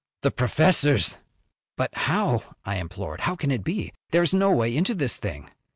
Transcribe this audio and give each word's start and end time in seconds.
The 0.23 0.31
professor's!" 0.31 1.17
"But 1.77 1.93
how?" 1.93 2.55
I 2.65 2.77
implored. 2.77 3.21
"How 3.21 3.35
can 3.35 3.51
it 3.51 3.63
be? 3.63 3.93
There's 4.09 4.33
no 4.33 4.51
way 4.51 4.75
into 4.75 4.95
this 4.95 5.19
thing. 5.19 5.51